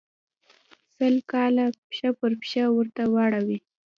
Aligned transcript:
سل 0.95 1.15
کاله 1.31 1.65
پښه 1.87 2.09
پر 2.19 2.31
پښه 2.41 2.63
ورته 2.77 3.03
واړوي. 3.13 3.57